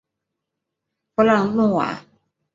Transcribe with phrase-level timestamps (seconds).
[1.15, 2.03] 弗朗努瓦。